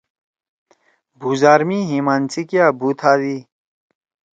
[1.19, 3.35] بُھوزار می ہِمان سی کیا بُھو تھادی۔